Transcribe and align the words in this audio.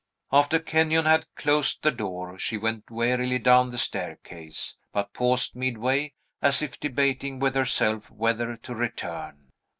After 0.31 0.57
Kenyon 0.57 1.05
had 1.05 1.27
closed 1.35 1.83
the 1.83 1.91
door, 1.91 2.39
she 2.39 2.57
went 2.57 2.89
wearily 2.89 3.37
down 3.37 3.69
the 3.69 3.77
staircase, 3.77 4.75
but 4.91 5.13
paused 5.13 5.55
midway, 5.55 6.13
as 6.41 6.63
if 6.63 6.79
debating 6.79 7.37
with 7.37 7.53
herself 7.53 8.09
whether 8.09 8.55
to 8.57 8.73
return. 8.73 9.49